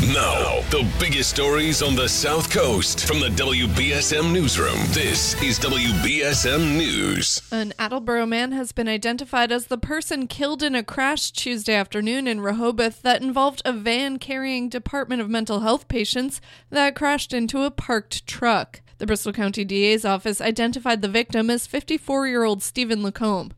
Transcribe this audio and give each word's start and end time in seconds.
Now, 0.00 0.60
the 0.70 0.88
biggest 1.00 1.30
stories 1.30 1.82
on 1.82 1.96
the 1.96 2.08
South 2.08 2.50
Coast 2.50 3.04
from 3.04 3.18
the 3.18 3.30
WBSM 3.30 4.32
Newsroom. 4.32 4.78
This 4.90 5.34
is 5.42 5.58
WBSM 5.58 6.76
News. 6.76 7.42
An 7.50 7.74
Attleboro 7.80 8.24
man 8.24 8.52
has 8.52 8.70
been 8.70 8.86
identified 8.86 9.50
as 9.50 9.66
the 9.66 9.76
person 9.76 10.28
killed 10.28 10.62
in 10.62 10.76
a 10.76 10.84
crash 10.84 11.32
Tuesday 11.32 11.74
afternoon 11.74 12.28
in 12.28 12.40
Rehoboth 12.40 13.02
that 13.02 13.22
involved 13.22 13.60
a 13.64 13.72
van 13.72 14.20
carrying 14.20 14.68
Department 14.68 15.20
of 15.20 15.28
Mental 15.28 15.60
Health 15.60 15.88
patients 15.88 16.40
that 16.70 16.94
crashed 16.94 17.32
into 17.34 17.64
a 17.64 17.70
parked 17.72 18.24
truck. 18.24 18.82
The 18.98 19.06
Bristol 19.06 19.32
County 19.32 19.64
DA's 19.64 20.04
office 20.04 20.40
identified 20.40 21.02
the 21.02 21.08
victim 21.08 21.50
as 21.50 21.66
54 21.66 22.28
year 22.28 22.44
old 22.44 22.62
Stephen 22.62 23.02
Lacombe. 23.02 23.52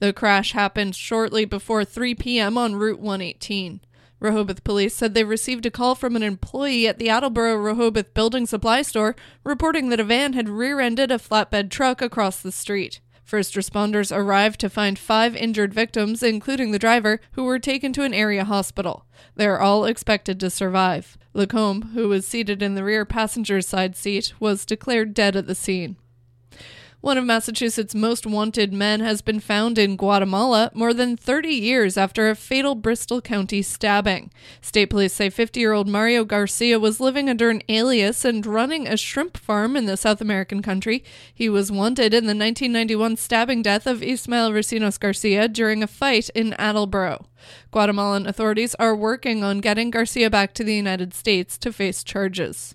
The 0.00 0.12
crash 0.12 0.52
happened 0.54 0.96
shortly 0.96 1.44
before 1.44 1.84
3 1.84 2.16
p.m. 2.16 2.58
on 2.58 2.74
Route 2.74 2.98
118. 2.98 3.80
Rehoboth 4.20 4.64
police 4.64 4.94
said 4.94 5.14
they 5.14 5.24
received 5.24 5.66
a 5.66 5.70
call 5.70 5.94
from 5.94 6.16
an 6.16 6.22
employee 6.22 6.86
at 6.86 6.98
the 6.98 7.10
Attleboro 7.10 7.56
Rehoboth 7.56 8.14
building 8.14 8.46
supply 8.46 8.82
store 8.82 9.16
reporting 9.44 9.88
that 9.88 10.00
a 10.00 10.04
van 10.04 10.32
had 10.32 10.48
rear 10.48 10.80
ended 10.80 11.10
a 11.10 11.18
flatbed 11.18 11.70
truck 11.70 12.00
across 12.00 12.40
the 12.40 12.52
street. 12.52 13.00
First 13.24 13.54
responders 13.54 14.14
arrived 14.14 14.60
to 14.60 14.68
find 14.68 14.98
five 14.98 15.34
injured 15.34 15.72
victims, 15.72 16.22
including 16.22 16.70
the 16.70 16.78
driver, 16.78 17.20
who 17.32 17.44
were 17.44 17.58
taken 17.58 17.92
to 17.94 18.02
an 18.02 18.12
area 18.12 18.44
hospital. 18.44 19.06
They 19.34 19.46
are 19.46 19.60
all 19.60 19.86
expected 19.86 20.38
to 20.40 20.50
survive. 20.50 21.16
Lacombe, 21.32 21.92
who 21.94 22.08
was 22.08 22.26
seated 22.26 22.62
in 22.62 22.74
the 22.74 22.84
rear 22.84 23.06
passenger's 23.06 23.66
side 23.66 23.96
seat, 23.96 24.34
was 24.38 24.66
declared 24.66 25.14
dead 25.14 25.36
at 25.36 25.46
the 25.46 25.54
scene. 25.54 25.96
One 27.04 27.18
of 27.18 27.26
Massachusetts' 27.26 27.94
most 27.94 28.24
wanted 28.24 28.72
men 28.72 29.00
has 29.00 29.20
been 29.20 29.38
found 29.38 29.76
in 29.76 29.96
Guatemala 29.96 30.70
more 30.72 30.94
than 30.94 31.18
30 31.18 31.50
years 31.50 31.98
after 31.98 32.30
a 32.30 32.34
fatal 32.34 32.74
Bristol 32.74 33.20
County 33.20 33.60
stabbing. 33.60 34.30
State 34.62 34.86
police 34.86 35.12
say 35.12 35.28
50 35.28 35.60
year 35.60 35.74
old 35.74 35.86
Mario 35.86 36.24
Garcia 36.24 36.78
was 36.78 37.00
living 37.00 37.28
under 37.28 37.50
an 37.50 37.60
alias 37.68 38.24
and 38.24 38.46
running 38.46 38.88
a 38.88 38.96
shrimp 38.96 39.36
farm 39.36 39.76
in 39.76 39.84
the 39.84 39.98
South 39.98 40.22
American 40.22 40.62
country. 40.62 41.04
He 41.34 41.50
was 41.50 41.70
wanted 41.70 42.14
in 42.14 42.24
the 42.24 42.28
1991 42.28 43.18
stabbing 43.18 43.60
death 43.60 43.86
of 43.86 44.02
Ismael 44.02 44.50
Ricinos 44.50 44.98
Garcia 44.98 45.46
during 45.46 45.82
a 45.82 45.86
fight 45.86 46.30
in 46.30 46.54
Attleboro. 46.54 47.26
Guatemalan 47.70 48.26
authorities 48.26 48.74
are 48.76 48.96
working 48.96 49.44
on 49.44 49.60
getting 49.60 49.90
Garcia 49.90 50.30
back 50.30 50.54
to 50.54 50.64
the 50.64 50.74
United 50.74 51.12
States 51.12 51.58
to 51.58 51.70
face 51.70 52.02
charges. 52.02 52.74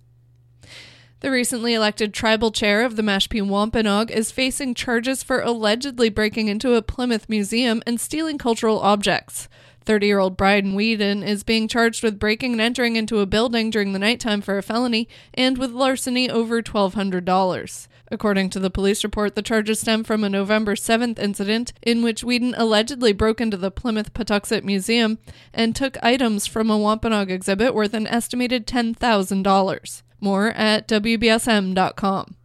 The 1.22 1.32
recently 1.32 1.74
elected 1.74 2.14
tribal 2.14 2.50
chair 2.50 2.86
of 2.86 2.96
the 2.96 3.02
Mashpee 3.02 3.46
Wampanoag 3.46 4.10
is 4.10 4.32
facing 4.32 4.74
charges 4.74 5.22
for 5.22 5.42
allegedly 5.42 6.08
breaking 6.08 6.48
into 6.48 6.76
a 6.76 6.82
Plymouth 6.82 7.28
museum 7.28 7.84
and 7.86 8.00
stealing 8.00 8.38
cultural 8.38 8.80
objects. 8.80 9.50
30 9.84 10.08
year 10.08 10.20
old 10.20 10.38
Brian 10.38 10.76
Weeden 10.76 11.22
is 11.28 11.44
being 11.44 11.68
charged 11.68 12.04
with 12.04 12.20
breaking 12.20 12.54
and 12.54 12.62
entering 12.62 12.96
into 12.96 13.20
a 13.20 13.26
building 13.26 13.70
during 13.70 13.92
the 13.92 14.00
nighttime 14.00 14.40
for 14.40 14.58
a 14.58 14.64
felony 14.64 15.10
and 15.34 15.58
with 15.58 15.72
larceny 15.72 16.30
over 16.30 16.62
$1,200. 16.62 17.88
According 18.10 18.50
to 18.52 18.60
the 18.60 18.70
police 18.70 19.04
report, 19.04 19.36
the 19.36 19.42
charges 19.42 19.82
stem 19.82 20.06
from 20.06 20.24
a 20.24 20.30
November 20.30 20.74
7th 20.74 21.20
incident 21.20 21.74
in 21.82 22.02
which 22.02 22.24
Weeden 22.24 22.54
allegedly 22.56 23.12
broke 23.12 23.42
into 23.42 23.58
the 23.58 23.72
Plymouth 23.72 24.14
Patuxet 24.14 24.64
Museum 24.64 25.18
and 25.54 25.76
took 25.76 26.02
items 26.02 26.48
from 26.48 26.70
a 26.70 26.78
Wampanoag 26.78 27.30
exhibit 27.30 27.76
worth 27.76 27.94
an 27.94 28.08
estimated 28.08 28.66
$10,000. 28.66 30.02
More 30.20 30.50
at 30.52 30.88
WBSM.com. 30.88 32.36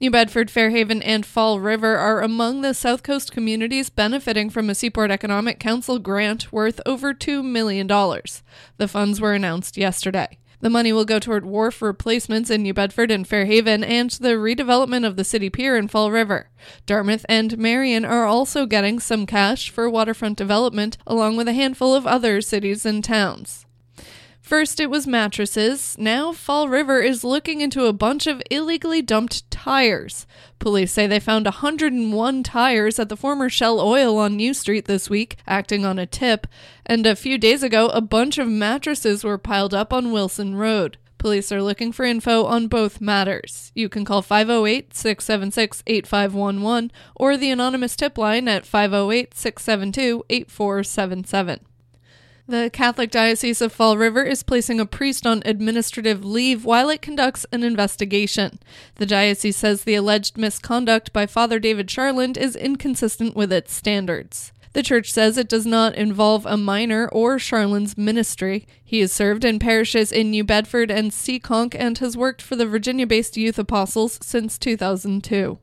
New 0.00 0.10
Bedford, 0.10 0.50
Fairhaven, 0.50 1.00
and 1.02 1.24
Fall 1.24 1.60
River 1.60 1.96
are 1.96 2.22
among 2.22 2.62
the 2.62 2.74
South 2.74 3.04
Coast 3.04 3.30
communities 3.30 3.88
benefiting 3.88 4.50
from 4.50 4.68
a 4.68 4.74
Seaport 4.74 5.12
Economic 5.12 5.60
Council 5.60 6.00
grant 6.00 6.52
worth 6.52 6.80
over 6.84 7.14
$2 7.14 7.44
million. 7.44 7.86
The 7.86 8.88
funds 8.88 9.20
were 9.20 9.32
announced 9.32 9.76
yesterday. 9.76 10.38
The 10.62 10.70
money 10.70 10.92
will 10.92 11.04
go 11.04 11.18
toward 11.18 11.44
wharf 11.44 11.80
replacements 11.82 12.50
in 12.50 12.62
New 12.62 12.74
Bedford 12.74 13.10
and 13.12 13.26
Fairhaven 13.26 13.84
and 13.84 14.10
the 14.10 14.30
redevelopment 14.30 15.04
of 15.06 15.14
the 15.16 15.24
city 15.24 15.50
pier 15.50 15.76
in 15.76 15.86
Fall 15.88 16.10
River. 16.10 16.50
Dartmouth 16.86 17.26
and 17.28 17.58
Marion 17.58 18.04
are 18.04 18.26
also 18.26 18.66
getting 18.66 18.98
some 18.98 19.26
cash 19.26 19.70
for 19.70 19.90
waterfront 19.90 20.38
development, 20.38 20.98
along 21.06 21.36
with 21.36 21.46
a 21.46 21.52
handful 21.52 21.94
of 21.94 22.06
other 22.08 22.40
cities 22.40 22.84
and 22.84 23.02
towns. 23.04 23.66
First, 24.42 24.80
it 24.80 24.90
was 24.90 25.06
mattresses. 25.06 25.96
Now, 25.98 26.32
Fall 26.32 26.68
River 26.68 27.00
is 27.00 27.22
looking 27.22 27.60
into 27.60 27.86
a 27.86 27.92
bunch 27.92 28.26
of 28.26 28.42
illegally 28.50 29.00
dumped 29.00 29.48
tires. 29.52 30.26
Police 30.58 30.92
say 30.92 31.06
they 31.06 31.20
found 31.20 31.46
101 31.46 32.42
tires 32.42 32.98
at 32.98 33.08
the 33.08 33.16
former 33.16 33.48
Shell 33.48 33.80
Oil 33.80 34.18
on 34.18 34.36
New 34.36 34.52
Street 34.52 34.86
this 34.86 35.08
week, 35.08 35.36
acting 35.46 35.86
on 35.86 35.98
a 35.98 36.06
tip. 36.06 36.48
And 36.84 37.06
a 37.06 37.14
few 37.14 37.38
days 37.38 37.62
ago, 37.62 37.86
a 37.90 38.00
bunch 38.00 38.36
of 38.36 38.48
mattresses 38.48 39.22
were 39.22 39.38
piled 39.38 39.72
up 39.72 39.92
on 39.92 40.10
Wilson 40.10 40.56
Road. 40.56 40.98
Police 41.18 41.52
are 41.52 41.62
looking 41.62 41.92
for 41.92 42.04
info 42.04 42.44
on 42.44 42.66
both 42.66 43.00
matters. 43.00 43.70
You 43.76 43.88
can 43.88 44.04
call 44.04 44.22
508 44.22 44.92
676 44.92 45.84
8511 45.86 46.90
or 47.14 47.36
the 47.36 47.50
anonymous 47.50 47.94
tip 47.94 48.18
line 48.18 48.48
at 48.48 48.66
508 48.66 49.34
672 49.34 50.24
8477. 50.28 51.60
The 52.48 52.70
Catholic 52.72 53.12
Diocese 53.12 53.60
of 53.60 53.72
Fall 53.72 53.96
River 53.96 54.24
is 54.24 54.42
placing 54.42 54.80
a 54.80 54.86
priest 54.86 55.26
on 55.26 55.42
administrative 55.44 56.24
leave 56.24 56.64
while 56.64 56.90
it 56.90 57.00
conducts 57.00 57.46
an 57.52 57.62
investigation. 57.62 58.58
The 58.96 59.06
diocese 59.06 59.56
says 59.56 59.84
the 59.84 59.94
alleged 59.94 60.36
misconduct 60.36 61.12
by 61.12 61.26
Father 61.26 61.60
David 61.60 61.86
Charland 61.86 62.36
is 62.36 62.56
inconsistent 62.56 63.36
with 63.36 63.52
its 63.52 63.72
standards. 63.72 64.52
The 64.72 64.82
church 64.82 65.12
says 65.12 65.38
it 65.38 65.48
does 65.48 65.66
not 65.66 65.94
involve 65.94 66.44
a 66.44 66.56
minor 66.56 67.08
or 67.12 67.36
Charland's 67.36 67.96
ministry. 67.96 68.66
He 68.82 69.00
has 69.00 69.12
served 69.12 69.44
in 69.44 69.60
parishes 69.60 70.10
in 70.10 70.30
New 70.30 70.42
Bedford 70.42 70.90
and 70.90 71.12
Seekonk 71.12 71.76
and 71.78 71.96
has 71.98 72.16
worked 72.16 72.42
for 72.42 72.56
the 72.56 72.66
Virginia 72.66 73.06
based 73.06 73.36
Youth 73.36 73.58
Apostles 73.58 74.18
since 74.20 74.58
2002 74.58 75.58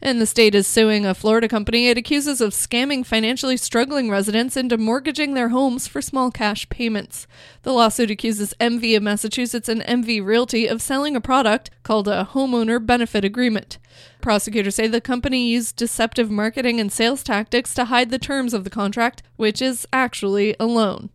and 0.00 0.20
the 0.20 0.26
state 0.26 0.54
is 0.54 0.66
suing 0.66 1.04
a 1.04 1.14
Florida 1.14 1.48
company 1.48 1.88
it 1.88 1.98
accuses 1.98 2.40
of 2.40 2.52
scamming 2.52 3.04
financially 3.04 3.56
struggling 3.56 4.10
residents 4.10 4.56
into 4.56 4.78
mortgaging 4.78 5.34
their 5.34 5.48
homes 5.48 5.88
for 5.88 6.00
small 6.00 6.30
cash 6.30 6.68
payments. 6.68 7.26
The 7.62 7.72
lawsuit 7.72 8.10
accuses 8.10 8.54
MV 8.60 8.96
of 8.96 9.02
Massachusetts 9.02 9.68
and 9.68 9.82
MV 9.82 10.24
Realty 10.24 10.66
of 10.66 10.80
selling 10.80 11.16
a 11.16 11.20
product 11.20 11.70
called 11.82 12.08
a 12.08 12.28
homeowner 12.32 12.84
benefit 12.84 13.24
agreement. 13.24 13.78
Prosecutors 14.20 14.76
say 14.76 14.86
the 14.86 15.00
company 15.00 15.48
used 15.48 15.76
deceptive 15.76 16.30
marketing 16.30 16.80
and 16.80 16.92
sales 16.92 17.22
tactics 17.22 17.74
to 17.74 17.86
hide 17.86 18.10
the 18.10 18.18
terms 18.18 18.54
of 18.54 18.64
the 18.64 18.70
contract, 18.70 19.22
which 19.36 19.60
is 19.60 19.86
actually 19.92 20.54
a 20.60 20.66
loan. 20.66 21.10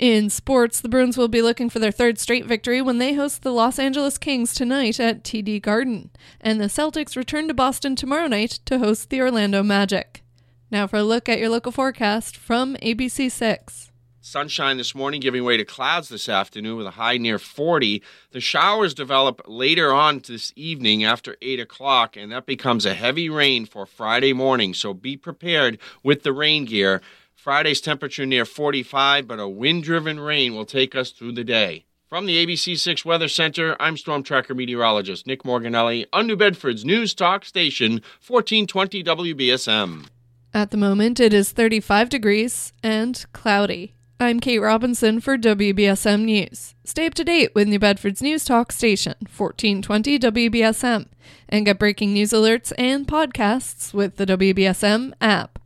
In 0.00 0.30
sports, 0.30 0.80
the 0.80 0.88
Bruins 0.88 1.18
will 1.18 1.28
be 1.28 1.42
looking 1.42 1.68
for 1.68 1.78
their 1.78 1.92
third 1.92 2.18
straight 2.18 2.46
victory 2.46 2.80
when 2.80 2.96
they 2.96 3.12
host 3.12 3.42
the 3.42 3.52
Los 3.52 3.78
Angeles 3.78 4.16
Kings 4.16 4.54
tonight 4.54 4.98
at 4.98 5.22
TD 5.22 5.60
Garden. 5.60 6.08
And 6.40 6.58
the 6.58 6.68
Celtics 6.68 7.18
return 7.18 7.48
to 7.48 7.52
Boston 7.52 7.96
tomorrow 7.96 8.26
night 8.26 8.60
to 8.64 8.78
host 8.78 9.10
the 9.10 9.20
Orlando 9.20 9.62
Magic. 9.62 10.22
Now 10.70 10.86
for 10.86 10.96
a 10.96 11.02
look 11.02 11.28
at 11.28 11.38
your 11.38 11.50
local 11.50 11.70
forecast 11.70 12.34
from 12.34 12.76
ABC6. 12.76 13.90
Sunshine 14.22 14.78
this 14.78 14.94
morning 14.94 15.20
giving 15.20 15.44
way 15.44 15.58
to 15.58 15.66
clouds 15.66 16.08
this 16.08 16.30
afternoon 16.30 16.78
with 16.78 16.86
a 16.86 16.92
high 16.92 17.18
near 17.18 17.38
40. 17.38 18.02
The 18.30 18.40
showers 18.40 18.94
develop 18.94 19.42
later 19.46 19.92
on 19.92 20.22
this 20.26 20.50
evening 20.56 21.04
after 21.04 21.36
8 21.42 21.60
o'clock, 21.60 22.16
and 22.16 22.32
that 22.32 22.46
becomes 22.46 22.86
a 22.86 22.94
heavy 22.94 23.28
rain 23.28 23.66
for 23.66 23.84
Friday 23.84 24.32
morning. 24.32 24.72
So 24.72 24.94
be 24.94 25.18
prepared 25.18 25.78
with 26.02 26.22
the 26.22 26.32
rain 26.32 26.64
gear. 26.64 27.02
Friday's 27.40 27.80
temperature 27.80 28.26
near 28.26 28.44
45, 28.44 29.26
but 29.26 29.40
a 29.40 29.48
wind 29.48 29.82
driven 29.82 30.20
rain 30.20 30.54
will 30.54 30.66
take 30.66 30.94
us 30.94 31.10
through 31.10 31.32
the 31.32 31.42
day. 31.42 31.86
From 32.06 32.26
the 32.26 32.44
ABC6 32.44 33.02
Weather 33.06 33.28
Center, 33.28 33.76
I'm 33.80 33.96
Storm 33.96 34.22
Tracker 34.22 34.54
meteorologist 34.54 35.26
Nick 35.26 35.42
Morganelli 35.42 36.04
on 36.12 36.26
New 36.26 36.36
Bedford's 36.36 36.84
News 36.84 37.14
Talk 37.14 37.46
Station, 37.46 38.02
1420 38.26 39.02
WBSM. 39.02 40.08
At 40.52 40.70
the 40.70 40.76
moment, 40.76 41.18
it 41.18 41.32
is 41.32 41.50
35 41.50 42.10
degrees 42.10 42.74
and 42.82 43.24
cloudy. 43.32 43.94
I'm 44.20 44.38
Kate 44.38 44.58
Robinson 44.58 45.18
for 45.22 45.38
WBSM 45.38 46.24
News. 46.24 46.74
Stay 46.84 47.06
up 47.06 47.14
to 47.14 47.24
date 47.24 47.54
with 47.54 47.68
New 47.68 47.78
Bedford's 47.78 48.20
News 48.20 48.44
Talk 48.44 48.70
Station, 48.70 49.14
1420 49.34 50.18
WBSM, 50.18 51.06
and 51.48 51.64
get 51.64 51.78
breaking 51.78 52.12
news 52.12 52.32
alerts 52.32 52.70
and 52.76 53.08
podcasts 53.08 53.94
with 53.94 54.16
the 54.16 54.26
WBSM 54.26 55.14
app. 55.22 55.58